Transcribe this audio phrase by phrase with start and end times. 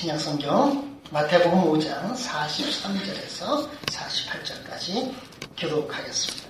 [0.00, 5.12] 신약성경 마태복음 5장 43절에서 48절까지
[5.58, 6.48] 교독하겠습니다.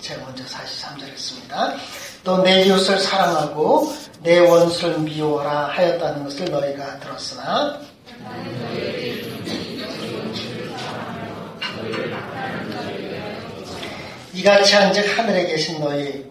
[0.00, 1.74] 제가 먼저 43절 했습니다.
[2.22, 7.80] 또 내 이웃을 사랑하고 내 원수를 미워하라 하였다는 것을 너희가 들었으나
[14.32, 16.24] 이같이 한즉 하늘에 계신 너희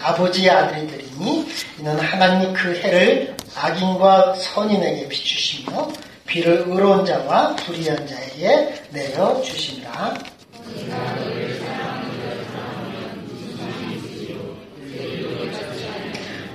[0.00, 5.92] 아버지의 아들이 되리니 이는 하나님이 그 해를 악인과 선인에게 비추시며
[6.26, 10.14] 비를 의로운 자와 불의한 자에게 내려 주신다.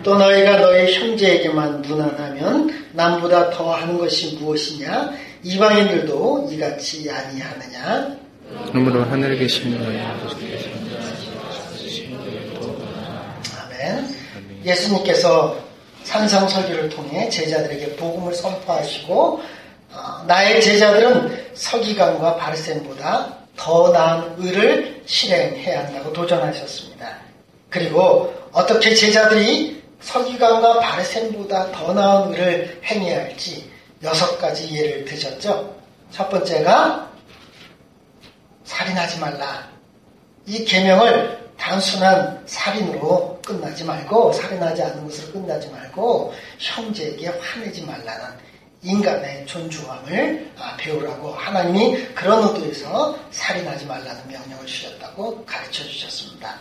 [0.01, 5.11] 또 너희가 너희 형제에게만 무난하면 남보다 더 하는 것이 무엇이냐?
[5.43, 8.17] 이방인들도 이같이 아니하느냐?
[8.71, 10.69] 그러므로 하늘에 계신 너희 아버지께서
[13.57, 14.15] 아멘.
[14.63, 15.64] 예수님께서
[16.05, 19.41] 산상 설교를 통해 제자들에게 복음을 선포하시고
[19.91, 27.17] 어, 나의 제자들은 서기관과 바르셈보다 더 나은 의를 실행해야 한다고 도전하셨습니다.
[27.69, 33.69] 그리고 어떻게 제자들이 서기관과 바르셈보다 더 나은 의를 행해야 할지
[34.03, 35.75] 여섯 가지 예를 드셨죠.
[36.11, 37.09] 첫 번째가
[38.63, 39.67] 살인하지 말라.
[40.45, 48.45] 이 계명을 단순한 살인으로 끝나지 말고 살인하지 않는 것으로 끝나지 말고 형제에게 화내지 말라는
[48.81, 56.55] 인간의 존중함을 아, 배우라고 하나님이 그런 의도에서 살인하지 말라는 명령을 주셨다고 가르쳐 주셨습니다.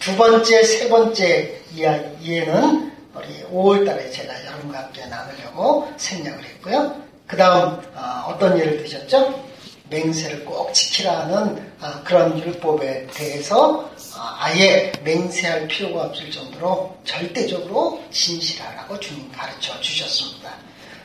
[0.00, 7.02] 두 번째, 세 번째 이해는 우리 5월달에 제가 여러분과 함께 나누려고 생략을 했고요.
[7.26, 7.80] 그 다음
[8.26, 9.44] 어떤 예를 드셨죠?
[9.90, 11.72] 맹세를 꼭 지키라는
[12.04, 20.54] 그런 율법에 대해서 아예 맹세할 필요가 없을 정도로 절대적으로 진실하라고 주님 가르쳐 주셨습니다.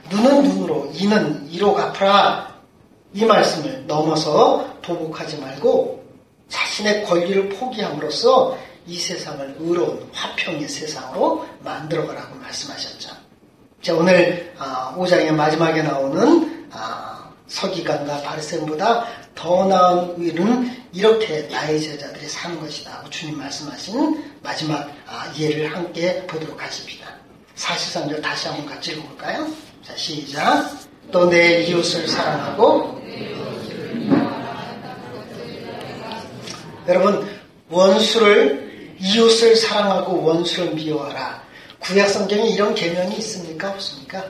[0.09, 2.59] 눈은 눈으로, 이는 이로 갚으라.
[3.13, 6.03] 이 말씀을 넘어서 보복하지 말고
[6.49, 8.57] 자신의 권리를 포기함으로써
[8.87, 13.09] 이 세상을 의로운 화평의 세상으로 만들어가라고 말씀하셨죠.
[13.81, 16.69] 자, 오늘 5장의 마지막에 나오는
[17.51, 24.89] 서기관과 바리새인보다 더 나은 의는 이렇게 나의 제자들이 사는 것이다 주님 말씀하신 마지막
[25.37, 27.07] 예를 함께 보도록 하십니다.
[27.55, 29.47] 43절 다시 한번 같이 읽어볼까요?
[29.83, 30.71] 자, 시작.
[31.11, 33.01] 또 내 이웃을 사랑하고
[36.87, 37.27] 여러분
[37.69, 41.43] 원수를 이웃을 사랑하고 원수를 미워하라.
[41.79, 43.71] 구약 성경에 이런 계명이 있습니까?
[43.71, 44.25] 없습니까?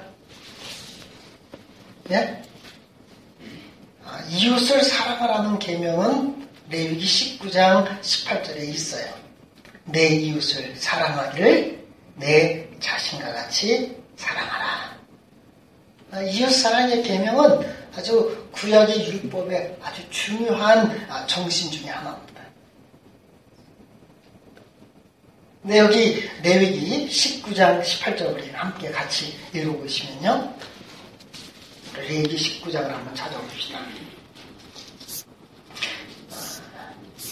[2.10, 2.42] 예?
[4.22, 7.06] 아, 이웃을 사랑하라는 계명은 레위기
[7.40, 9.12] 19장 18절에 있어요.
[9.86, 11.84] 내 이웃을 사랑하기를
[12.16, 14.98] 내 자신과 같이 사랑하라.
[16.12, 22.42] 아, 이웃 사랑의 계명은 아주 구약의 율법의 아주 중요한 정신 중의 하나입니다.
[25.64, 30.56] 네, 여기 레위기 19장 18절 우리 함께 같이 읽어보시면요.
[31.96, 33.80] 레위기 19장을 한번 찾아봅시다.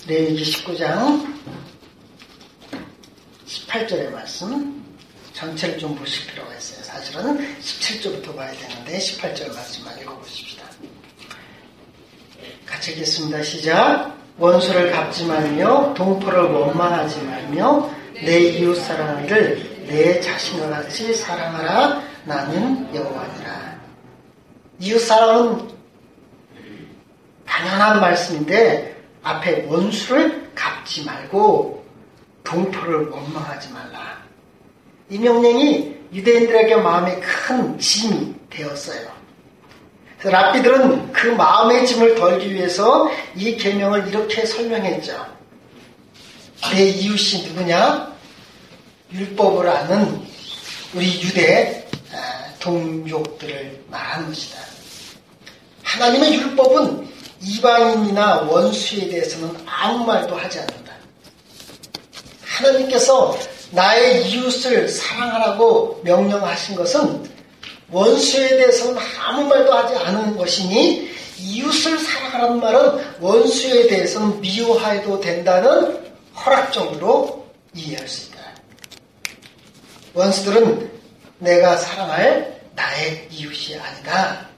[0.10, 1.36] 레위기 19장
[3.46, 4.84] 18절의 말씀
[5.34, 6.84] 전체를 좀 보실 필요가 있어요.
[6.84, 10.66] 사실은 17절부터 봐야 되는데 18절 말씀만 읽어보십시다.
[12.66, 13.44] 같이 읽겠습니다.
[13.44, 14.18] 시작.
[14.40, 23.80] 원수를 갚지 말며 동포를 원망하지 말며 내 이웃 사랑하기를 내 자신과 같이 사랑하라 나는 여호와니라.
[24.80, 25.70] 이웃 사랑은
[27.46, 31.86] 당연한 말씀인데 앞에 원수를 갚지 말고
[32.44, 34.18] 동포를 원망하지 말라.
[35.10, 39.08] 이 명령이 유대인들에게 마음에 큰 짐이 되었어요.
[40.24, 45.26] 랍비들은 그 마음의 짐을 덜기 위해서 이 계명을 이렇게 설명했죠.
[46.72, 48.14] 내 이웃이 누구냐?
[49.14, 50.22] 율법을 아는
[50.94, 54.58] 우리 유대 아, 동족들을 말하는 것이다.
[55.84, 57.09] 하나님의 율법은
[57.42, 60.94] 이방인이나 원수에 대해서는 아무 말도 하지 않는다.
[62.44, 63.38] 하나님께서
[63.72, 67.30] 나의 이웃을 사랑하라고 명령하신 것은
[67.92, 71.10] 원수에 대해서는 아무 말도 하지 않은 것이니
[71.40, 76.04] 이웃을 사랑하라는 말은 원수에 대해서는 미워해도 된다는
[76.36, 78.40] 허락 정도로 이해할 수 있다.
[80.14, 80.92] 원수들은
[81.40, 84.50] 내가 사랑할 나의 이웃이 아니다.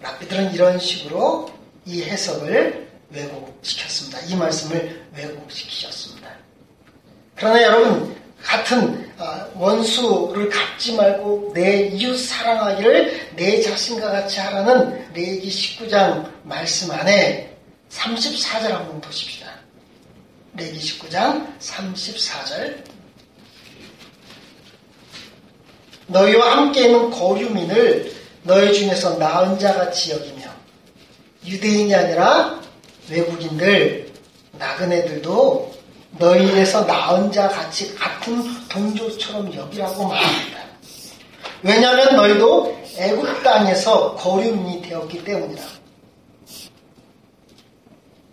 [0.00, 1.55] 랍비들은 이런 식으로
[1.86, 4.20] 이 해석을 왜곡시켰습니다.
[4.22, 6.28] 이 말씀을 왜곡시키셨습니다.
[7.36, 15.48] 그러나 여러분 같은 아, 원수를 갚지 말고 내 이웃 사랑하기를 내 자신과 같이 하라는 레기
[15.48, 17.56] 19장 말씀 안에
[17.90, 19.48] 34절 한번 보십시다.
[20.54, 22.84] 레기 19장 34절
[26.08, 30.35] 너희와 함께 있는 거류민을 너희 중에서 나은 자같이 여기며
[31.46, 32.60] 유대인이 아니라
[33.08, 34.12] 외국인들
[34.52, 35.74] 나그네들도
[36.18, 40.58] 너희에서 나은 자 같이 같은 동조처럼 여기라고 말합니다.
[41.62, 45.62] 왜냐하면 너희도 애굽 땅에서 거류민이 되었기 때문이다.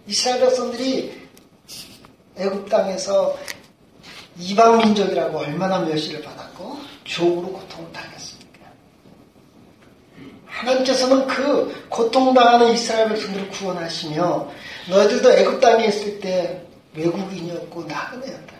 [0.08, 1.22] 이스라엘 백성들이
[2.38, 3.38] 애굽 땅에서
[4.38, 8.13] 이방 민족이라고 얼마나 멸시를 받았고 조으로 고통을 당했습니까?
[10.54, 14.52] 하나님께서는 그 고통당하는 이스라엘 백성들을 구원하시며
[14.90, 16.64] 너희들도 애굽 땅에 있을 때
[16.94, 18.54] 외국인이었고 나그네였다.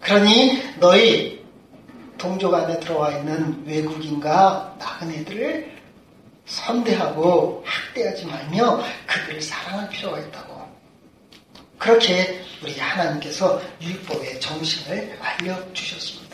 [0.00, 1.44] 그러니 너희
[2.16, 5.78] 동족 안에 들어와 있는 외국인과 나그네들을
[6.46, 10.66] 선대하고 학대하지 말며 그들을 사랑할 필요가 있다고.
[11.78, 16.27] 그렇게 우리 하나님께서 율법의 정신을 알려주셨습니다.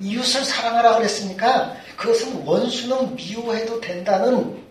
[0.00, 4.64] 이웃을 사랑하라 그랬으니까 그것은 원수는 미워해도 된다는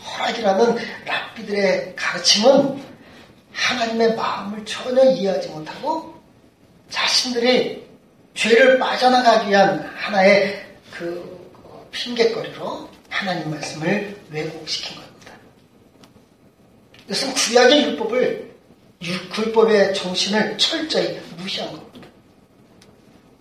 [0.00, 2.82] 허락이라는 랍비들의 가르침은
[3.52, 6.14] 하나님의 마음을 전혀 이해하지 못하고
[6.90, 7.86] 자신들이
[8.34, 11.38] 죄를 빠져나가기 위한 하나의 그
[11.90, 15.32] 핑계거리로 하나님 말씀을 왜곡시킨 겁니다.
[17.06, 18.48] 이것은 구약의 율법을
[19.02, 21.87] 율법의 정신을 철저히 무시한 겁니다.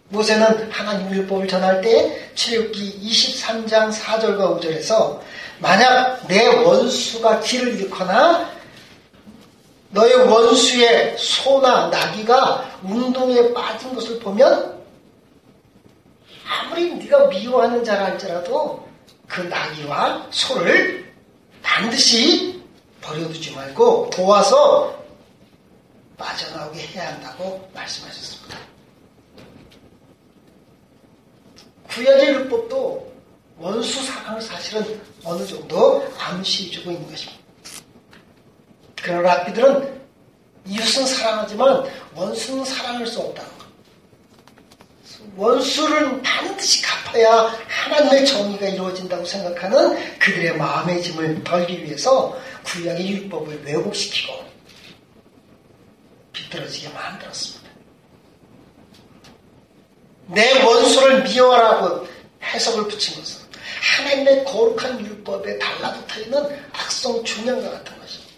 [0.10, 5.20] 모세는 하나님 율법을 전할 때 출애굽기 23장 4절과 5절에서
[5.60, 8.50] 만약 내 원수가 길을 잃거나
[9.90, 14.78] 너의 원수의 소나 나귀가 운동에 빠진 것을 보면
[16.48, 18.88] 아무리 네가 미워하는 자라 할지라도
[19.28, 21.14] 그 나귀와 소를
[21.62, 22.62] 반드시
[23.02, 24.98] 버려두지 말고 도와서
[26.18, 28.67] 빠져나오게 해야 한다고 말씀하셨습니다.
[31.90, 33.14] 구약의 율법도
[33.58, 37.40] 원수 사랑을 사실은 어느 정도 암시해주고 있는 것입니다.
[39.02, 40.02] 그러나 랍비들은
[40.68, 43.68] 이웃은 사랑하지만 원수는 사랑할 수 없다는 것.
[45.36, 54.46] 원수를 반드시 갚아야 하나님의 정의가 이루어진다고 생각하는 그들의 마음의 짐을 덜기 위해서 구약의 율법을 왜곡시키고
[56.34, 57.67] 비뚤어지게 만들었습니다.
[60.28, 62.08] 내 원수를 미워하라고
[62.44, 63.48] 해석을 붙인 것은
[63.82, 66.44] 하나님의 거룩한 율법에 달라붙어 있는
[66.74, 68.34] 악성 중량과 같은 것입니다.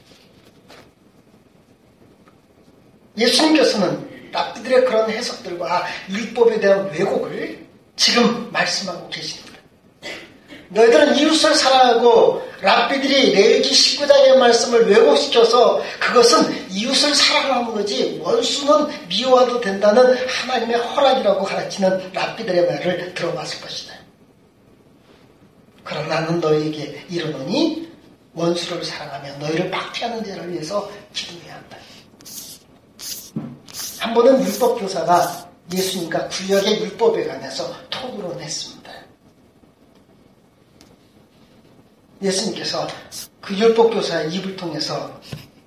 [3.18, 7.66] 예수님께서는 랍비들의 그런 해석들과 율법에 대한 왜곡을
[7.96, 9.49] 지금 말씀하고 계십니다.
[10.70, 20.16] 너희들은 이웃을 사랑하고 랍비들이 레위기 19장의 말씀을 왜곡시켜서 그것은 이웃을 사랑하는 거지 원수는 미워해도 된다는
[20.28, 23.96] 하나님의 허락이라고 가르치는 랍비들의 말을 들어봤을 것이다.
[25.84, 27.90] 그러나 나는 너희에게 이르노니
[28.36, 31.78] 원수를 사랑하며 너희를 박해하는 자를 위해서 기도해야 한다.
[34.00, 38.79] 한 번은 율법 교사가 예수님과 구역의 율법에 관해서 토론했습니다.
[42.22, 42.88] 예수님께서
[43.42, 45.20] 그 율법 교사의 입을 통해서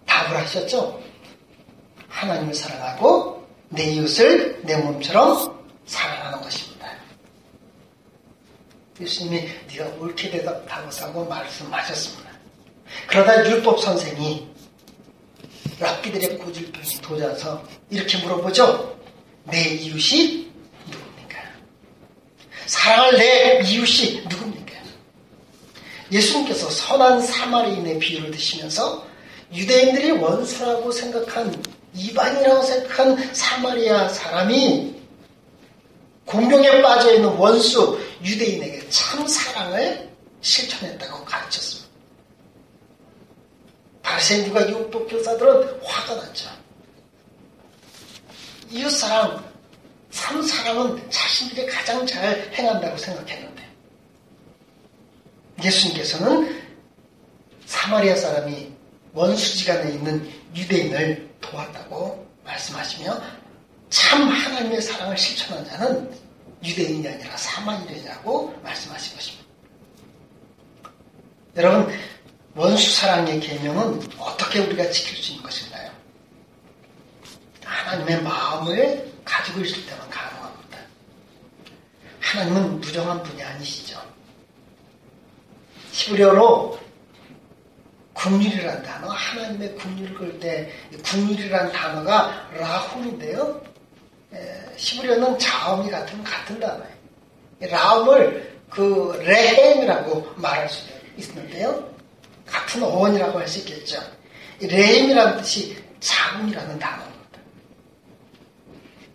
[0.07, 1.03] 답을 하셨죠.
[2.09, 6.73] 하나님을 사랑하고 내 이웃을 내 몸처럼 사랑하는 것입니다.
[9.01, 12.31] 예수님이 네가 옳게 대답하고 말씀하셨습니다.
[13.07, 14.53] 그러다 율법 선생이
[15.81, 18.99] 랍비들의 고질병이 도져서 이렇게 물어보죠.
[19.45, 20.53] 내 이웃이
[20.87, 21.39] 누굽니까?
[22.67, 24.42] 사랑할 내 이웃이 누굽니까?
[26.13, 29.07] 예수님께서 선한 사마리인의 비유를 드시면서
[29.53, 31.63] 유대인들이 원수라고 생각한
[31.95, 34.95] 이방이라고 생각한 사마리아 사람이
[36.27, 40.11] 공경에 빠져 있는 원수 유대인에게 참 사랑을
[40.43, 41.91] 실천했다고 가르쳤습니다.
[44.03, 46.49] 바리새인과 율법 교사들은 화가 났죠.
[48.71, 49.53] 이웃사랑,
[50.11, 53.52] 삼사랑은 자신들이 가장 잘 행한다고 생각했는데
[55.65, 56.63] 예수님께서는
[57.67, 58.73] 사마리아 사람이
[59.13, 63.23] 원수지간에 있는 유대인을 도왔다고 말씀하시며
[63.91, 66.11] 참 하나님의 사랑을 실천한 자는
[66.65, 69.47] 유대인이 아니라 사마리아라고 말씀하신 것입니다.
[71.57, 71.95] 여러분
[72.55, 75.91] 원수 사랑의 계명은 어떻게 우리가 지킬 수 있는 것인가요?
[77.65, 80.79] 하나님의 마음을 가지고 있을 때만 가능합니다.
[82.21, 84.12] 하나님은 무정한 분이 아니시죠.
[85.93, 86.79] 히브리어로
[88.15, 90.71] 국률이라는 단어, 하나님의 국률을 걸때
[91.05, 93.63] 국률이라는 단어가 라훔인데요.
[94.77, 96.93] 히브리어는 자음이 같은 같은 단어예요.
[97.61, 101.93] 라움을 그 레헴이라고 말할 수 있는데요.
[102.47, 104.01] 같은 어원이라고 할 수 있겠죠.
[104.61, 107.39] 레헴이라는 뜻이 자궁이라는 단어입니다.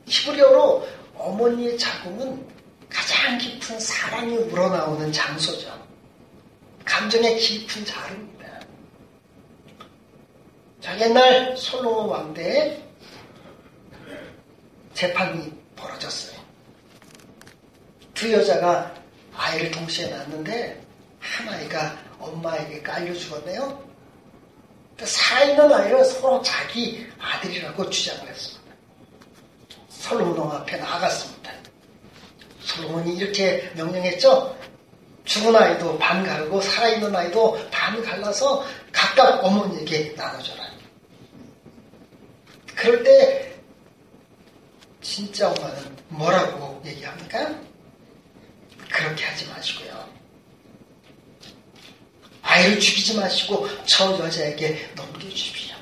[0.06, 2.46] 히브리어로 어머니의 자궁은
[2.90, 5.87] 가장 깊은 사랑이 우러나오는 장소죠.
[6.88, 8.48] 감정의 깊은 자루입니다.
[10.82, 12.82] 자, 옛날 솔로몬 왕대에
[14.94, 16.38] 재판이 벌어졌어요.
[18.14, 18.96] 두 여자가
[19.36, 20.82] 아이를 동시에 낳았는데
[21.20, 23.86] 한 아이가 엄마에게 깔려 죽었네요.
[25.00, 28.74] 살아있는 아이를 서로 자기 아들이라고 주장을 했습니다.
[29.90, 31.52] 솔로몬 왕 앞에 나갔습니다.
[32.62, 34.57] 솔로몬이 이렇게 명령했죠.
[35.28, 40.66] 죽은 아이도 반 가르고 살아있는 아이도 반 갈라서 각각 어머니에게 나눠줘라.
[42.76, 43.54] 그럴 때
[45.02, 47.54] 진짜 엄마는 뭐라고 얘기합니까?
[48.90, 50.08] 그렇게 하지 마시고요.
[52.42, 55.76] 아이를 죽이지 마시고 저 여자에게 넘겨주십시오.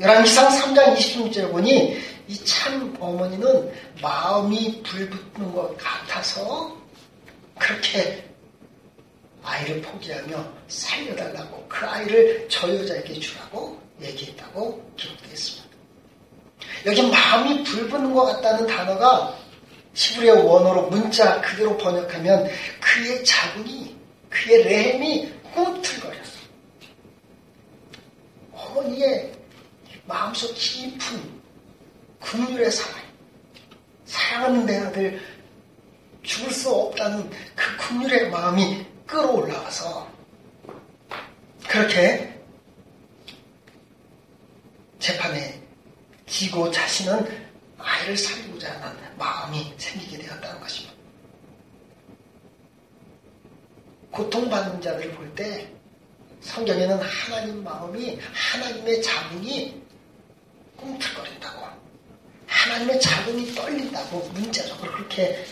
[0.00, 1.98] 열왕기상 3장 26절에 보니
[2.28, 3.72] 이 참 어머니는
[4.02, 6.77] 마음이 불붙는 것 같아서
[7.58, 8.24] 그렇게
[9.42, 15.68] 아이를 포기하며 살려달라고 그 아이를 저 여자에게 주라고 얘기했다고 기록되어 있습니다.
[16.86, 19.36] 여기 마음이 불붙는 것 같다는 단어가
[19.94, 22.48] 시브리어 원어로 문자 그대로 번역하면
[22.80, 23.96] 그의 자궁이
[24.30, 26.38] 그의 램이 꿈틀거렸어.
[28.52, 29.32] 어머니의
[30.06, 31.38] 마음속 깊은
[32.20, 33.00] 국률의 사랑,
[34.04, 35.20] 사랑하는 내 아들
[36.28, 40.12] 죽을 수 없다는 그 국률의 마음이 끌어올라와서
[41.66, 42.38] 그렇게
[44.98, 45.60] 재판에
[46.26, 50.94] 지고 자신은 아이를 살리고자 하는 마음이 생기게 되었다는 것입니다.
[54.10, 55.72] 고통받는 자들을 볼 때
[56.40, 59.82] 성경에는 하나님 마음이 하나님의 자궁이
[60.76, 61.66] 꿈틀거린다고
[62.48, 65.44] 하나님의 자궁이 떨린다고 문자적으로 그렇게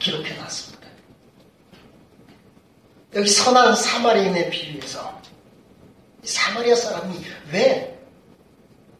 [0.00, 0.86] 기록해 놨습니다.
[3.14, 5.20] 여기 선한 사마리인의 비유에서
[6.22, 7.16] 사마리아 사람이
[7.52, 7.98] 왜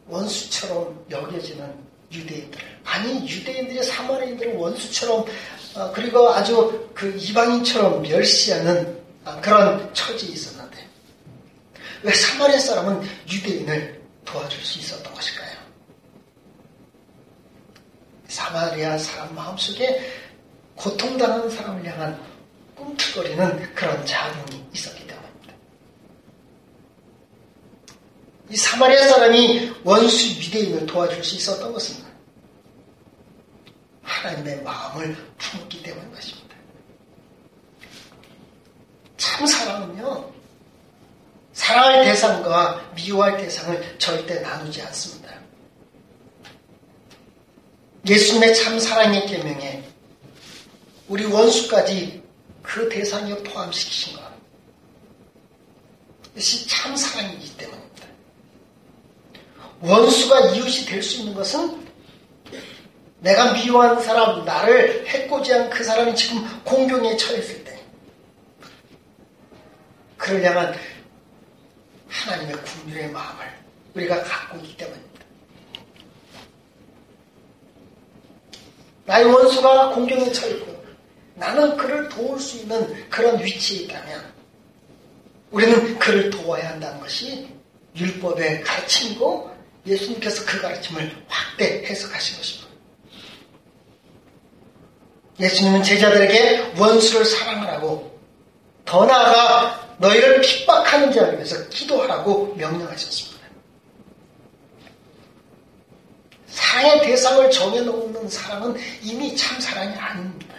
[0.08, 1.72] 원수처럼 여겨지는
[2.10, 5.24] 유대인들 아니 유대인들이 사마리인들을 원수처럼
[5.74, 10.88] 어, 그리고 아주 그 이방인처럼 멸시하는 어, 그런 처지에 있었는데
[12.02, 15.49] 왜 사마리아 사람은 유대인을 도와줄 수 있었던 것일까요?
[18.30, 20.08] 사마리아 사람 마음속에
[20.76, 22.18] 고통당하는 사람을 향한
[22.76, 25.54] 꿈틀거리는 그런 자궁이 있었기 때문입니다.
[28.48, 31.96] 이 사마리아 사람이 원수 유대인을 도와줄 수 있었던 것은
[34.02, 36.56] 하나님의 마음을 품었기 때문인 것입니다.
[39.16, 40.32] 참 사랑은요,
[41.52, 45.19] 사랑할 대상과 미워할 대상을 절대 나누지 않습니다.
[48.06, 49.84] 예수님의 참 사랑의 계명에
[51.08, 52.22] 우리 원수까지
[52.62, 54.22] 그 대상에 포함시키신 것.
[56.32, 58.06] 이것이 참 사랑이기 때문입니다.
[59.80, 61.88] 원수가 이웃이 될 수 있는 것은
[63.20, 67.78] 내가 미워하는 사람, 나를 해코지한 그 사람이 지금 공경에 처했을 때,
[70.16, 70.74] 그를 향한
[72.08, 73.46] 하나님의 국민의 마음을
[73.94, 75.09] 우리가 갖고 있기 때문입니다.
[79.10, 80.84] 나의 원수가 공경에 처했고,
[81.34, 84.32] 나는 그를 도울 수 있는 그런 위치에 있다면,
[85.50, 87.48] 우리는 그를 도와야 한다는 것이
[87.96, 89.50] 율법의 가르침이고
[89.84, 92.70] 예수님께서 그 가르침을 확대 해석하신 것입니다.
[95.40, 98.16] 예수님은 제자들에게 원수를 사랑하라고
[98.84, 103.39] 더 나아가 너희를 핍박하는 자를 위해서 기도하라고 명령하셨습니다.
[106.60, 110.54] 사랑의 대상을 정해놓는 사랑은 이미 참 사랑이 아닙니다.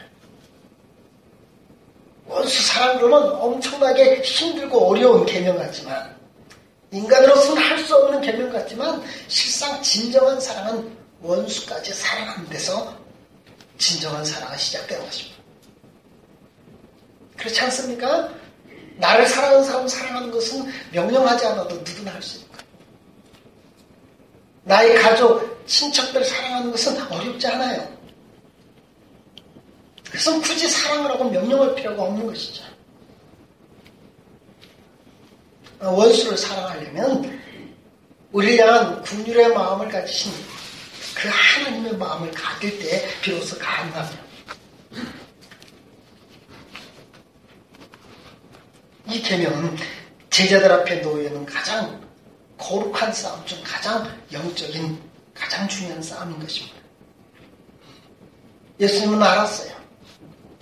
[2.25, 6.15] 원수 사랑 그러면 엄청나게 힘들고 어려운 계명 같지만
[6.91, 12.95] 인간으로서는 할 수 없는 계명 같지만 실상 진정한 사랑은 원수까지 사랑하는 데서
[13.77, 15.37] 진정한 사랑이 시작되는 것입니다.
[17.37, 18.29] 그렇지 않습니까?
[18.97, 22.65] 나를 사랑하는 사람을 사랑하는 것은 명령하지 않아도 누구나 할수 거예요.
[24.63, 27.97] 나의 가족, 친척들 사랑하는 것은 어렵지 않아요.
[30.09, 32.65] 그래서 굳이 사랑을 하고 명령할 필요가 없는 것이죠.
[35.79, 37.41] 원수를 사랑하려면
[38.33, 40.33] 우리를 향한 국률의 마음을 가지신
[41.15, 44.09] 그 하나님의 마음을 가질 때 비로소 가능하며
[49.07, 49.77] 이 계명은
[50.29, 52.01] 제자들 앞에 놓여있는 가장
[52.57, 55.10] 거룩한 싸움 중 가장 영적인
[55.51, 56.77] 가장 중요한 싸움인 것입니다.
[58.79, 59.75] 예수님은 알았어요.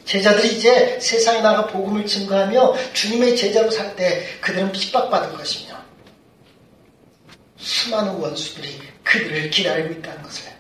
[0.04, 5.78] 제자들이 이제 세상에 나가 복음을 증거하며 주님의 제자로 살 때 그들은 핍박받을 것이며
[7.58, 10.52] 수많은 원수들이 그들을 기다리고 있다는 것을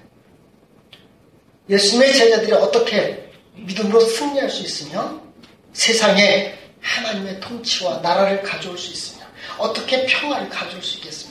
[1.67, 5.19] 예수님의 제자들이 어떻게 믿음으로 승리할 수 있으며
[5.73, 9.25] 세상에 하나님의 통치와 나라를 가져올 수 있으며
[9.57, 11.28] 어떻게 평화를 가져올 수 있겠습니까?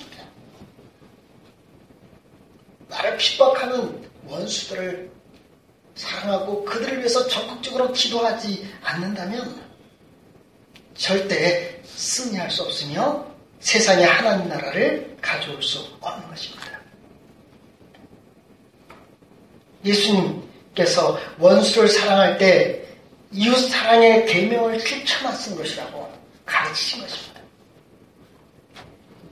[2.88, 5.10] 나를 핍박하는 원수들을
[5.94, 9.62] 사랑하고 그들을 위해서 적극적으로 기도하지 않는다면
[10.94, 13.26] 절대 승리할 수 없으며
[13.60, 16.78] 세상에 하나님 나라를 가져올 수 없는 것입니다.
[19.84, 22.84] 예수님께서 원수를 사랑할 때
[23.32, 26.12] 이웃 사랑의 계명을 실천하신 것이라고
[26.46, 27.40] 가르치신 것입니다.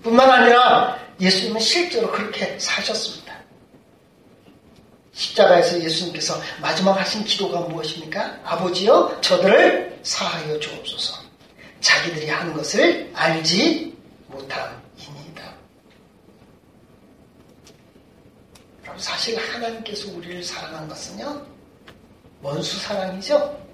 [0.03, 3.26] 뿐만 아니라 예수님은 실제로 그렇게 사셨습니다.
[5.17, 8.39] 십자가에서 예수님께서 마지막 하신 기도가 무엇입니까?
[8.45, 11.27] 아버지여 저들을 사하여 주옵소서.
[11.81, 15.55] 자기들이 하는 것을 알지 못함이니이다.
[18.83, 21.47] 그럼 사실 하나님께서 우리를 사랑한 것은요
[22.43, 23.65] 원수 사랑이죠.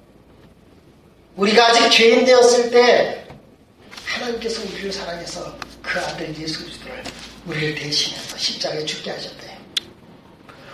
[1.37, 3.27] 우리가 아직 죄인 되었을 때
[4.05, 7.03] 하나님께서 우리를 사랑해서 그 아들 예수 그리스도를
[7.47, 9.52] 우리를 대신해서 십자가에 죽게 하셨대요.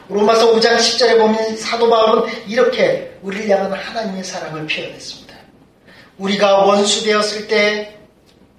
[0.08, 5.36] 로마서 5장 10절에 보면 사도 바울은 이렇게 우리를 향한 하나님의 사랑을 표현했습니다.
[6.16, 7.98] 우리가 원수 되었을 때,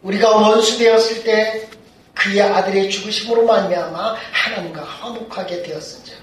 [0.03, 1.67] 우리가 원수 되었을 때
[2.13, 6.17] 그의 아들의 죽으심으로 말미암아 하나님과 화목하게 되었은즉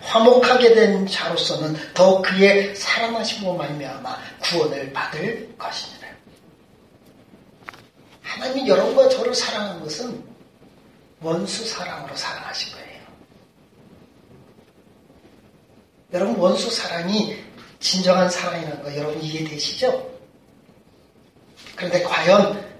[0.00, 6.08] 화목하게 된 자로서는 더 그의 사랑하심으로 말미암아 구원을 받을 것이니라.
[8.22, 10.22] 하나님이 여러분과 저를 사랑한 것은
[11.20, 12.81] 원수 사랑으로 사랑하신 거예요.
[16.12, 17.42] 여러분 원수 사랑이
[17.80, 20.10] 진정한 사랑이라는 거 여러분 이해되시죠?
[21.74, 22.72] 그런데 과연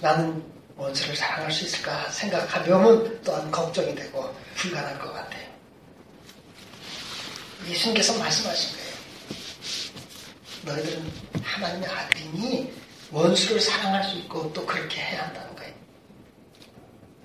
[0.00, 0.44] 나는
[0.76, 5.48] 원수를 사랑할 수 있을까 생각하면 또한 걱정이 되고 불가능할 것 같아요.
[7.68, 8.90] 예수님께서 말씀하신 거예요.
[10.62, 12.72] 너희들은 하나님의 아들이니
[13.10, 15.74] 원수를 사랑할 수 있고 또 그렇게 해야 한다는 거예요.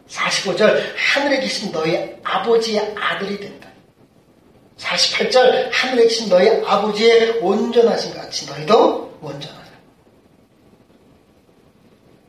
[0.10, 3.70] 45절 하늘에 계신 너희 아버지의 아들이 된다.
[4.78, 9.66] 48절 하늘에 계신 너희 아버지의 온전하신 같이 너희도 온전하다.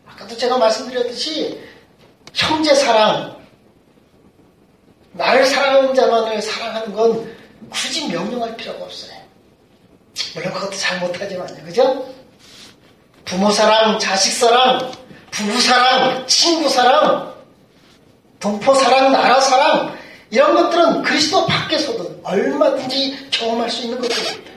[0.07, 1.61] 아까도 제가 말씀드렸듯이
[2.33, 3.37] 형제 사랑,
[5.13, 7.37] 나를 사랑하는 자만을 사랑하는 건
[7.71, 9.17] 굳이 명령할 필요가 없어요.
[10.35, 11.65] 물론 그것도 잘 못하지만요.
[11.65, 12.15] 그죠?
[13.25, 14.93] 부모 사랑, 자식 사랑,
[15.31, 17.35] 부부 사랑, 친구 사랑,
[18.39, 19.99] 동포 사랑, 나라 사랑,
[20.37, 24.51] 이런 것들은 그리스도 밖에서도 얼마든지 경험할 수 있는 것들입니다.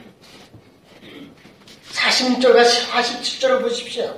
[1.94, 4.14] 46절과 47절을 보십시오.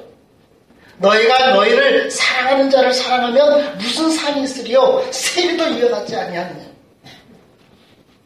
[0.97, 5.07] 너희가 너희를 사랑하는 자를 사랑하면 무슨 상이 있으리요?
[5.13, 6.67] 세리도 이어받지 아니하느냐.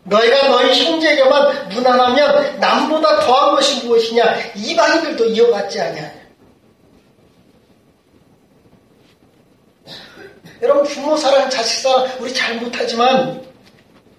[0.04, 4.34] 너희가 너희 형제에게만 무난하면 남보다 더한 것이 무엇이냐?
[4.54, 6.15] 이방인들도 이어받지 아니하냐.
[10.62, 13.44] 여러분 부모 사랑, 자식 사랑 우리 잘 못하지만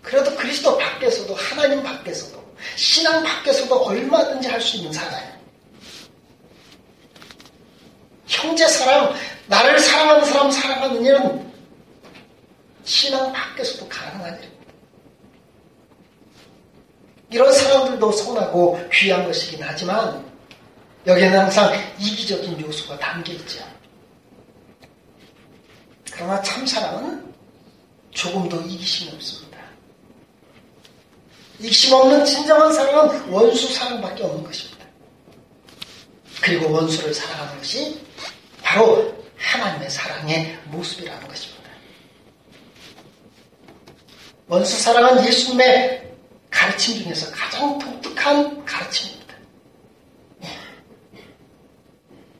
[0.01, 2.37] 그래도 그리스도 밖에서도 하나님 밖에서도
[2.75, 5.37] 신앙 밖에서도 얼마든지 할 수 있는 사랑이에요.
[8.27, 9.13] 형제 사랑,
[9.47, 11.53] 나를 사랑하는 사람 사랑하는 일은
[12.83, 14.57] 신앙 밖에서도 가능한 일입니다.
[17.29, 20.25] 이런 사람들도 선하고 귀한 것이긴 하지만
[21.05, 23.66] 여기에는 항상 이기적인 요소가 담겨 있죠.
[26.17, 27.31] 그러나 참 사랑은
[28.09, 29.59] 조금도 이기심이 없습니다.
[31.59, 34.83] 이기심 없는 진정한 사랑은 원수 사랑밖에 없는 것입니다.
[36.41, 38.01] 그리고 원수를 사랑하는 것이
[38.63, 41.69] 바로 하나님의 사랑의 모습이라는 것입니다.
[44.47, 46.13] 원수 사랑은 예수님의
[46.49, 49.35] 가르침 중에서 가장 독특한 가르침입니다.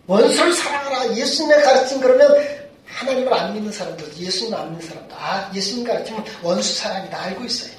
[0.07, 2.56] 원수를 사랑하라 예수님의 가르침 그러면
[2.97, 7.45] 하나님을 안 믿는 사람들, 예수님을 안 믿는 사람들, 아 예수님 가르침은 원수 사랑이 다 알고
[7.45, 7.77] 있어요.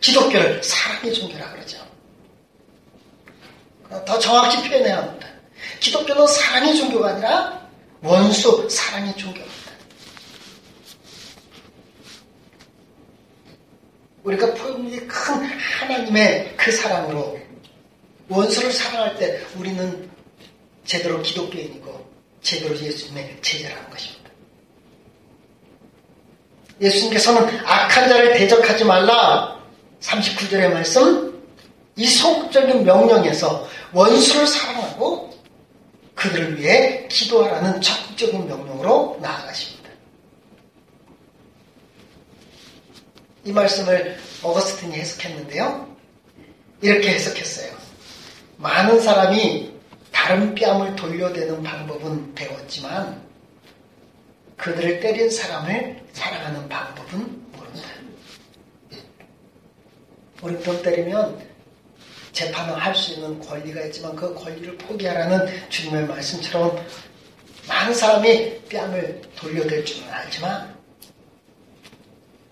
[0.00, 1.78] 기독교를 사랑의 종교라 그러죠.
[4.06, 5.28] 더 정확히 표현해야 합니다.
[5.80, 7.68] 기독교는 사랑의 종교가 아니라
[8.02, 9.52] 원수 사랑의 종교입니다.
[14.22, 17.36] 우리가 포용력이 큰 하나님의 그 사랑으로
[18.28, 20.08] 원수를 사랑할 때 우리는
[20.84, 22.11] 제대로 기독교인이고
[22.42, 24.30] 제대로 예수님의 제자라는 것입니다.
[26.80, 29.60] 예수님께서는 악한 자를 대적하지 말라
[30.00, 31.32] 39절의 말씀
[31.96, 35.32] 이 소극적인 명령에서 원수를 사랑하고
[36.14, 39.90] 그들을 위해 기도하라는 적극적인 명령으로 나아가십니다.
[43.44, 45.96] 이 말씀을 어거스틴이 해석했는데요.
[46.80, 47.72] 이렇게 해석했어요.
[48.56, 49.72] 많은 사람이
[50.12, 53.20] 다른 뺨을 돌려대는 방법은 배웠지만
[54.56, 57.88] 그들을 때린 사람을 사랑하는 방법은 모른다.
[60.42, 61.50] 우리 돈 때리면
[62.32, 66.84] 재판을 할 수 있는 권리가 있지만 그 권리를 포기하라는 주님의 말씀처럼
[67.68, 70.76] 많은 사람이 뺨을 돌려댈 줄은 알지만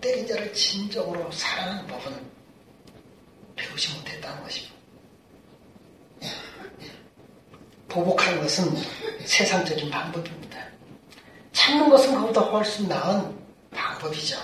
[0.01, 2.11] 때린 자를 진정으로 사랑하는 법은
[3.55, 4.80] 배우지 못했다는 것입니다.
[7.91, 8.73] 보복하는 것은
[9.25, 10.57] 세상적인 방법입니다.
[11.51, 13.37] 참는 것은 그보다 훨씬 나은
[13.71, 14.37] 방법이죠.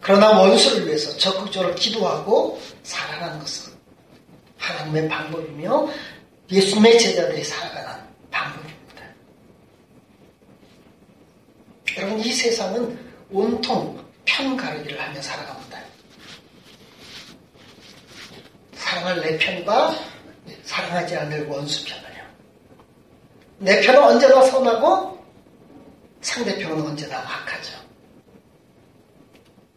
[0.00, 3.72] 그러나 원수를 위해서 적극적으로 기도하고 살아가는 것은
[4.56, 5.88] 하나님의 방법이며
[6.50, 9.02] 예수님의 제자들이 살아가는 방법입니다.
[11.98, 12.98] 여러분 이 세상은
[13.30, 15.80] 온통 편가르기를 하며 살아갑니다.
[18.74, 19.94] 사랑할 내 편과
[20.64, 22.05] 사랑하지 않을 원수 편을요.
[23.58, 25.18] 내 편은 언제나 선하고
[26.20, 27.72] 상대편은 언제나 악하죠.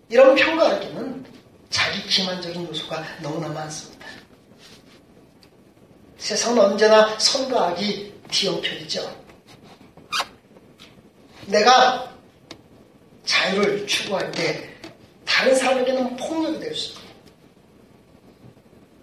[0.09, 1.25] 이런 편가르기는
[1.69, 4.05] 자기 기만적인 요소가 너무나 많습니다.
[6.17, 9.15] 세상은 언제나 선과 악이 뒤엉켜 있죠.
[11.45, 12.11] 내가
[13.25, 14.69] 자유를 추구할 때
[15.25, 17.09] 다른 사람에게는 폭력이 될 수도 있고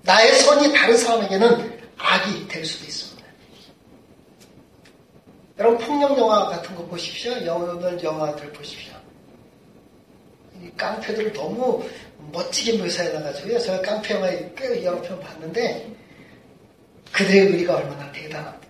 [0.03, 3.16] 나의 선이 다른 사람에게는 악이 될 수도 있습니다.
[5.59, 7.33] 여러분 폭력 영화 같은 거 보십시오.
[7.47, 7.69] 영화
[8.03, 8.95] 영화들 보십시오.
[10.63, 11.83] 이 깡패들을 너무
[12.33, 13.59] 멋지게 묘사해놔가지고요.
[13.59, 15.95] 제가 깡패 영화 꽤 여러 편 봤는데
[17.13, 18.67] 그들의 의리가 얼마나 대단합니까?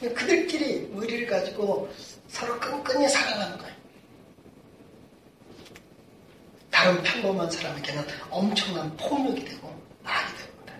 [0.00, 1.88] 그들끼리 의리를 가지고
[2.28, 3.74] 서로 끈끈이 사랑하는 거예요.
[6.70, 9.72] 다른 평범한 사람에게는 엄청난 폭력이 되고
[10.04, 10.74] 악이 됩니다.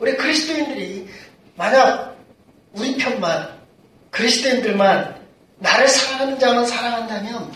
[0.00, 1.08] 우리 그리스도인들이
[1.56, 2.16] 만약
[2.72, 3.60] 우리 편만
[4.10, 5.20] 그리스도인들만
[5.58, 7.52] 나를 사랑하는 자만 사랑한다면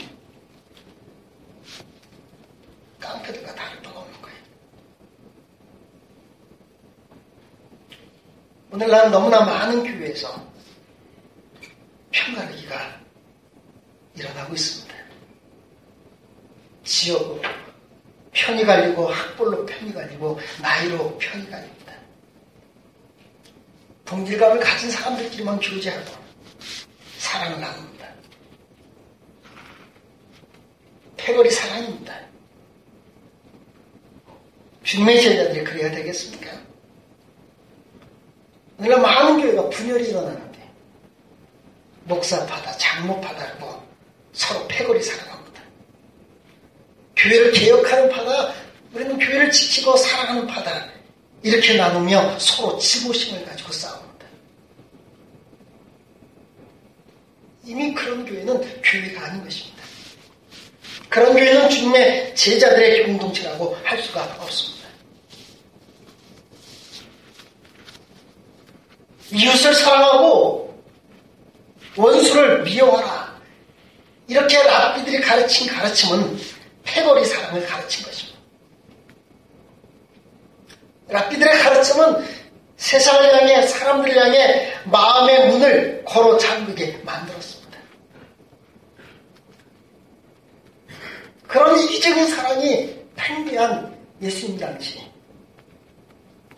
[3.01, 4.37] 깡패들과 다를 바가 없는 거예요.
[8.73, 10.47] 오늘날 너무나 많은 교회에서
[12.11, 13.01] 평가르기가
[14.17, 14.95] 일어나고 있습니다.
[16.85, 17.41] 지역으로
[18.33, 21.84] 편이 갈리고 학벌로 편이 갈리고 나이로 편이 갈립니다.
[24.05, 26.13] 동질감을 가진 사람들끼리만 교제하고
[27.19, 28.09] 사랑을 나눕니다.
[31.17, 32.15] 패거리 사랑입니다.
[34.83, 36.51] 주님의 제자들이 그래야 되겠습니까?
[38.79, 40.71] 오늘날 많은 교회가 분열이 일어나는데
[42.05, 43.83] 목사파다 장모파다고
[44.35, 45.63] 서로 패거리 사랑합니다.
[47.17, 48.53] 교회를 개혁하는 파다
[48.93, 50.89] 우리는 교회를 지키고 사랑하는 파다
[51.43, 54.27] 이렇게 나누며 서로 치고심을 가지고 싸웁니다.
[57.67, 59.83] 이미 그런 교회는 교회가 아닌 것입니다.
[61.09, 64.89] 그런 교회는 주님의 제자들의 공동체라고 할 수가 없습니다.
[69.33, 70.83] 이웃을 사랑하고
[71.97, 73.35] 원수를 미워하라.
[74.27, 76.39] 이렇게 랍비들이 가르친 가르침은
[76.85, 78.39] 패거리 사랑을 가르친 것입니다.
[81.09, 82.27] 랍비들의 가르침은
[82.77, 87.54] 세상을 향해 사람들을 향해 마음의 문을 걸어 잠그게 만들었습니다.
[91.55, 95.09] 그런 이기적인 사랑이 팽배한 예수님 장치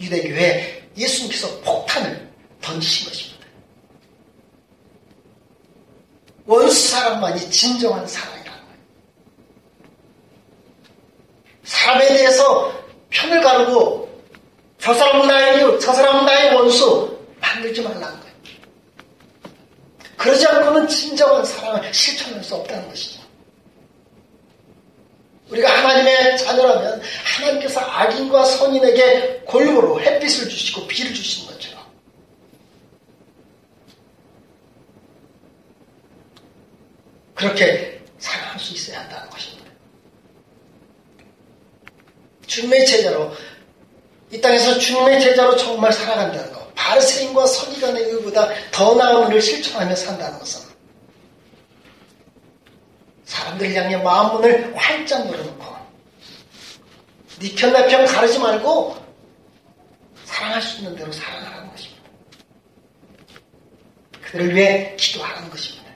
[0.01, 2.33] 유대교회 예수님께서 폭탄을
[2.63, 3.47] 던지신 것입니다.
[6.47, 8.81] 원수 사랑만이 진정한 사랑이라는 거예요.
[11.65, 14.23] 사람에 대해서 편을 가르고
[14.79, 18.37] 저 사람은 나의 이웃, 저 사람은 나의 원수 만들지 말라는 거예요.
[20.17, 23.16] 그러지 않고는 진정한 사랑을 실천할 수 없다는 것이죠.
[25.51, 31.85] 우리가 하나님의 자녀라면 하나님께서 악인과 선인에게 골고루 햇빛을 주시고 비를 주시는 것처럼
[37.35, 39.71] 그렇게 사랑할 수 있어야 한다는 것입니다.
[42.47, 43.33] 주님의 제자로
[44.33, 50.39] 이 땅에서 주님의 제자로 정말 살아간다는 것 바르세인과 선지간의 의보다 더 나은 일을 실천하며 산다는
[50.39, 50.66] 것은
[53.27, 55.77] 사람들 향해 마음문을 활짝 열어놓고
[57.43, 58.97] 니편 네 나편 가르지 말고
[60.25, 62.03] 사랑할 수 있는 대로 사랑하라는 것입니다.
[64.23, 65.87] 그들을 위해 기도하라는 것입니다.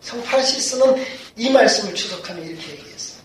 [0.00, 1.04] 성 프란시스는
[1.36, 3.22] 이 말씀을 추석하며 이렇게 얘기했어.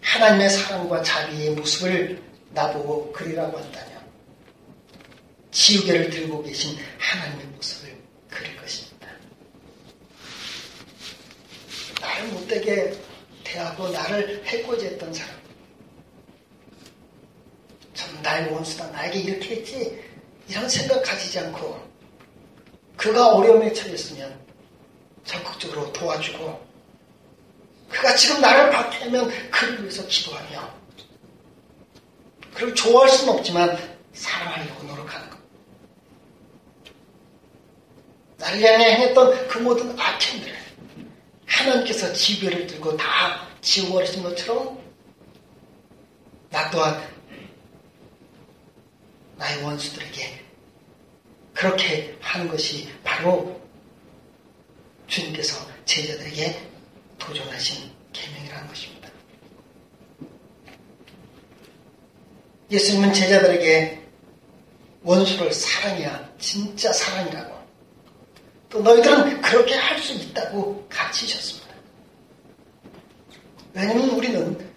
[0.00, 4.06] 하나님의 사랑과 자비의 모습을 나보고 그리라고 한다면
[5.50, 7.94] 지우개를 들고 계신 하나님의 모습을
[8.30, 8.95] 그릴 것입니다.
[12.26, 12.92] 나를 못되게
[13.44, 15.36] 대하고 나를 해코지했던 사람.
[17.94, 18.88] 전 나의 원수다.
[18.90, 20.02] 나에게 이렇게 했지.
[20.48, 21.80] 이런 생각 가지지 않고
[22.96, 24.38] 그가 어려움에 처했으면
[25.24, 26.66] 적극적으로 도와주고
[27.90, 30.76] 그가 지금 나를 박해하면 그를 위해서 기도하며
[32.54, 33.76] 그를 좋아할 수는 없지만
[34.12, 35.38] 사랑하려고 노력하는 것.
[38.38, 40.65] 나를 향해 행했던 그 모든 악행들을
[41.46, 44.78] 하나님께서 지배를 들고 다 지워버리신 것처럼
[46.50, 47.02] 나 또한
[49.36, 50.44] 나의 원수들에게
[51.54, 53.60] 그렇게 하는 것이 바로
[55.06, 56.70] 주님께서 제자들에게
[57.18, 59.08] 도전하신 계명이라는 것입니다.
[62.70, 64.02] 예수님은 제자들에게
[65.02, 67.55] 원수를 사랑해야 진짜 사랑이라고
[68.68, 71.66] 또 너희들은 그렇게 할 수 있다고 가르치셨습니다.
[73.74, 74.70] 왜냐하면 우리는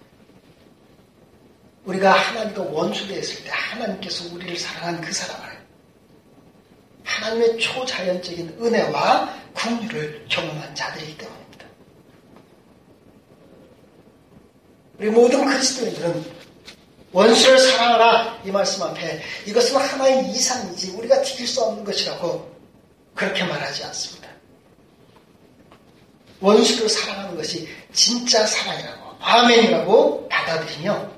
[1.84, 5.60] 우리가 하나님과 원수되었을 때 하나님께서 우리를 사랑한 그 사랑을
[7.04, 11.66] 하나님의 초자연적인 은혜와 국류를 경험한 자들이기 때문입니다.
[14.98, 16.40] 우리 모든 그리스도인들은
[17.12, 22.49] 원수를 사랑하라 이 말씀 앞에 이것은 하나의 이상이지 우리가 지킬 수 없는 것이라고
[23.20, 24.30] 그렇게 말하지 않습니다.
[26.40, 31.12] 원수를 사랑하는 것이 진짜 사랑이라고 아멘이라고 받아들이며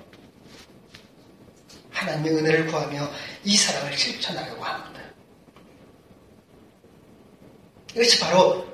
[1.92, 3.08] 하나님의 은혜를 구하며
[3.44, 5.00] 이 사랑을 실천하려고 합니다.
[7.94, 8.66] 이것이 바로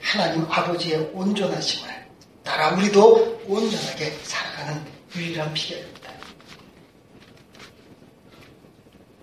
[0.00, 1.88] 하나님 아버지의 온전하심을
[2.42, 6.12] 따라 우리도 온전하게 살아가는 유일한 비결입니다.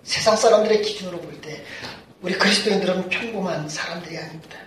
[0.02, 1.62] 세상 사람들의 기준으로 볼 때
[2.22, 4.58] 우리 그리스도인들은 평범한 사람들이 아닙니다.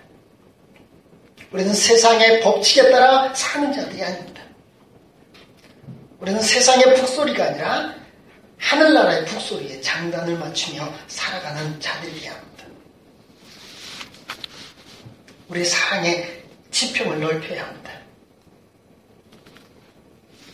[1.52, 4.42] 우리는 세상의 법칙에 따라 사는 자들이 아닙니다.
[6.20, 7.94] 우리는 세상의 북소리가 아니라
[8.58, 12.66] 하늘나라의 북소리에 장단을 맞추며 살아가는 자들이어야 합니다.
[15.48, 17.92] 우리 사랑의 지평을 넓혀야 합니다.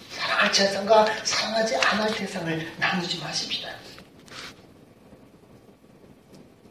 [0.09, 3.69] 사랑할 대상과 사랑하지 않을 대상을 나누지 마십시다.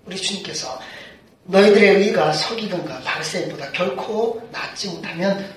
[0.08, 0.80] 우리 주님께서
[1.44, 5.54] 너희들의 의가 서기관과 바리새인보다 결코 낫지 못하면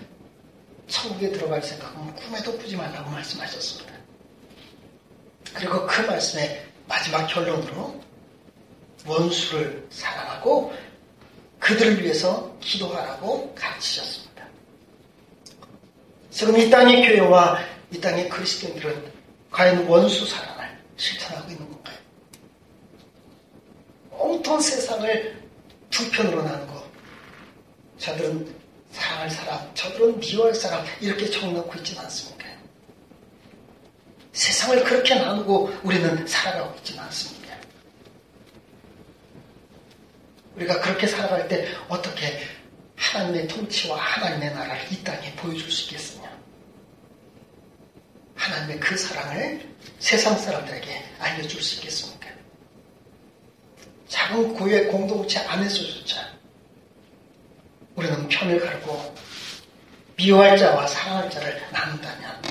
[0.90, 3.94] 천국에 들어갈 생각은 꿈에도 꾸지 말라고 말씀하셨습니다.
[5.54, 8.02] 그리고 그 말씀의 마지막 결론으로
[9.06, 10.74] 원수를 사랑하고
[11.60, 14.46] 그들을 위해서 기도하라고 가르치셨습니다.
[16.30, 17.60] 지금 이 땅의 교회와
[17.94, 19.12] 이 땅의 그리스도인들은
[19.50, 21.71] 과연 원수 사랑을 실천하고 있는?
[24.22, 25.42] 온통 세상을
[25.90, 26.82] 두 편으로 나누고
[27.98, 28.56] 저들은
[28.92, 32.46] 사랑할 사람, 저들은 미워할 사람 이렇게 정놓고 있지는 않습니까?
[34.34, 37.56] 세상을 그렇게 나누고 우리는 살아가고 있지는 않습니다.
[40.56, 42.40] 우리가 그렇게 살아갈 때 어떻게
[42.96, 46.32] 하나님의 통치와 하나님의 나라를 이 땅에 보여줄 수 있겠느냐?
[48.36, 52.11] 하나님의 그 사랑을 세상 사람들에게 알려줄 수 있겠습니까?
[54.32, 56.26] 작은 고유의 공동체 안에서조차
[57.96, 59.14] 우리는 편을 가르고
[60.16, 62.42] 미워할 자와 사랑할 자를 나눈다면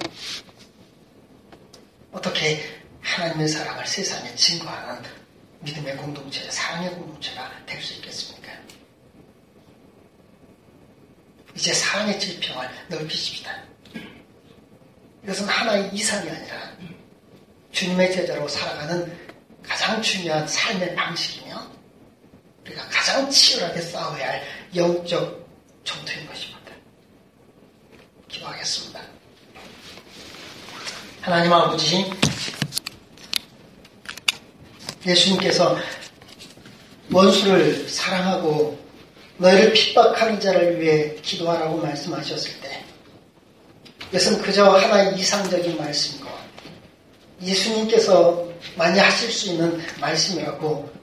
[2.13, 2.61] 어떻게
[3.01, 5.03] 하나님의 사랑을 세상에 증거하는
[5.61, 8.53] 믿음의 공동체, 사랑의 공동체가 될 수 있겠습니까?
[11.55, 13.63] 이제 사랑의 질평을 넓히십시다.
[15.25, 16.73] 이것은 하나의 이상이 아니라
[17.73, 19.31] 주님의 제자로 살아가는
[19.63, 21.70] 가장 중요한 삶의 방식이며
[22.67, 24.43] 우리가 가장 치열하게 싸워야 할
[24.75, 25.47] 영적
[25.85, 26.61] 전투인 것입니다.
[28.29, 29.01] 기도하겠습니다.
[31.21, 32.11] 하나님 아버지,
[35.07, 35.79] 예수님께서
[37.13, 38.79] 원수를 사랑하고
[39.39, 42.85] 너희를 핍박하는 자를 위해 기도하라고 말씀하셨을 때
[44.11, 46.29] 이것은 그저 하나의 이상적인 말씀이고
[47.43, 51.00] 예수님께서 많이 하실 수 있는 말씀이라고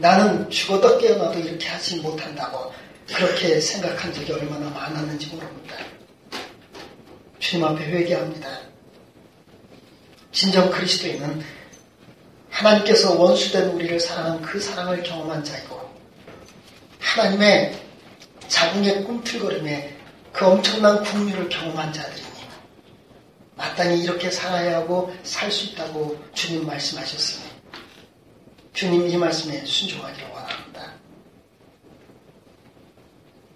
[0.00, 2.72] 나는 죽어도 깨어나도 이렇게 하지 못한다고
[3.06, 5.76] 그렇게 생각한 적이 얼마나 많았는지 모릅니다.
[7.38, 8.48] 주님 앞에 회개합니다.
[10.30, 11.42] 진정 그리스도인은
[12.50, 15.80] 하나님께서 원수된 우리를 사랑한 그 사랑을 경험한 자이고
[17.00, 17.80] 하나님의
[18.46, 19.96] 자궁의 꿈틀거림에
[20.32, 22.28] 그 엄청난 국류를 경험한 자들이니
[23.56, 27.47] 마땅히 이렇게 살아야 하고 살 수 있다고 주님 말씀하셨으니
[28.78, 30.92] 주님 이 말씀에 순종하기를 원합니다.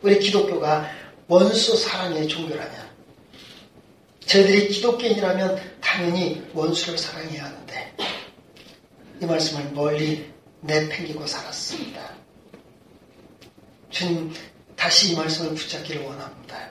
[0.02, 0.90] 우리 기독교가
[1.28, 2.90] 원수 사랑의 종교라면
[4.26, 7.96] 저희들이 기독교인이라면 당연히 원수를 사랑해야 하는데
[9.20, 10.28] 이 말씀을 멀리
[10.60, 12.16] 내팽기고 살았습니다.
[13.90, 14.34] 주님
[14.74, 16.68] 다시 이 말씀을 붙잡기를 원합니다.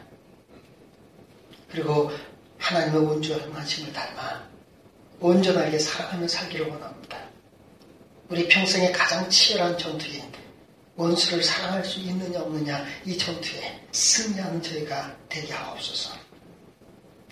[1.70, 2.12] 그리고
[2.58, 4.46] 하나님의 온전하심을 닮아
[5.22, 7.31] 온전하게 사랑하며 살기를 원합니다.
[8.32, 10.24] 우리 평생의 가장 치열한 전투인
[10.96, 16.14] 원수를 사랑할 수 있느냐 없느냐 이 전투에 승리하는 저희가 되게 하옵소서.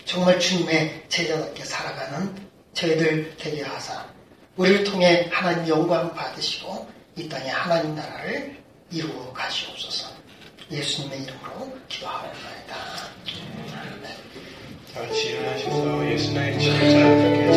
[0.04, 2.36] 정말 주님의 제자답게 살아가는
[2.74, 4.04] 저희들 되게 하사
[4.56, 6.86] 우리를 통해 하나님 영광 받으시고
[7.16, 8.58] 이 땅에 하나님 나라를
[8.90, 10.10] 이루어 가시옵소서.
[10.70, 12.74] 예수님의 이름으로 기도하옵나이다.
[14.92, 17.49] 다 같이 일어나셔서 예수님의 함께 찬양하시겠습니다.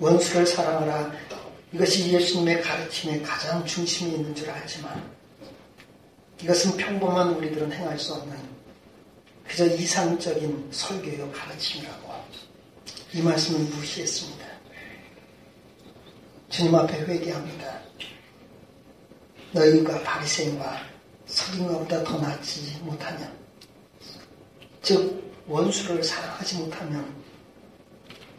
[0.00, 1.12] 원수를 사랑하라.
[1.72, 5.10] 이것이 예수님의 가르침의 가장 중심에 있는 줄 알지만
[6.42, 8.36] 이것은 평범한 우리들은 행할 수 없는
[9.46, 12.14] 그저 이상적인 설교요 가르침이라고
[13.12, 14.46] 이 말씀을 무시했습니다.
[16.48, 17.80] 주님 앞에 회개합니다.
[19.52, 20.80] 너희가 바리새인과
[21.26, 23.32] 서인가보다 더 낫지 못하면
[24.82, 27.19] 즉 원수를 사랑하지 못하면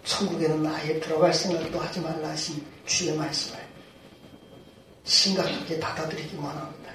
[0.04, 3.60] 천국에는 아예 들어갈 생각도 하지 말라 하신 주의 말씀을
[5.04, 6.92] 심각하게 받아들이기 원합니다.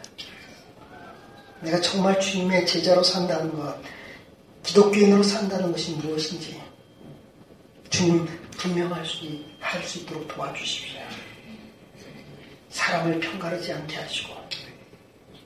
[1.61, 3.81] 내가 정말 주님의 제자로 산다는 것,
[4.63, 6.61] 기독교인으로 산다는 것이 무엇인지
[7.89, 8.27] 주님
[8.59, 9.25] 분명할 수,
[9.61, 11.01] 할 수 있도록 도와주십시오.
[12.71, 14.35] 사람을 평가하지 않게 하시고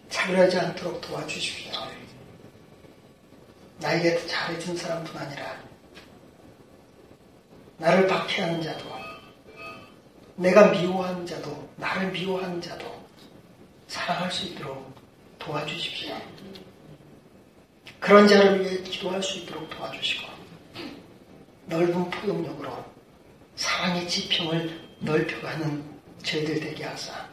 [0.08, 1.72] 차별하지 않도록 도와주십시오.
[3.78, 5.62] 나에게 잘해준 사람뿐 아니라
[7.80, 8.84] 나를 박해하는 자도
[10.36, 12.84] 내가 미워하는 자도 나를 미워하는 자도
[13.88, 14.94] 사랑할 수 있도록
[15.38, 16.14] 도와주십시오.
[17.98, 20.28] 그런 자를 위해 기도할 수 있도록 도와주시고
[21.66, 22.84] 넓은 포용력으로
[23.56, 25.82] 사랑의 지평을 넓혀가는
[26.22, 27.28] 저희들 되게 하사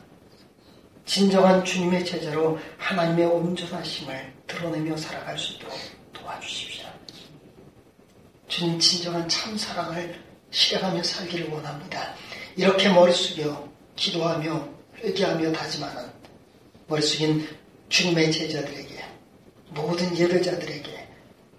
[1.06, 5.76] 진정한 주님의 제자로 하나님의 온전하심을 드러내며 살아갈 수 있도록
[6.14, 6.88] 도와주십시오.
[8.48, 10.27] 주님 진정한 참 사랑을
[10.58, 12.16] 실행하며 살기를 원합니다.
[12.56, 14.68] 이렇게 머리 숙여 기도하며
[15.04, 16.04] 회개하며 다짐하는
[16.88, 17.48] 머리 숙인
[17.90, 19.06] 주님의 제자들에게
[19.70, 21.08] 모든 예배자들에게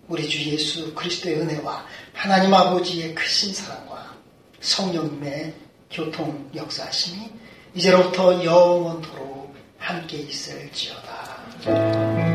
[0.09, 4.17] 우리 주 예수 그리스도의 은혜와 하나님 아버지의 크신 사랑과
[4.61, 5.55] 성령님의
[5.93, 7.31] 교통 역사하심이
[7.77, 12.28] 이제로부터 영원토록 함께 있을지어다.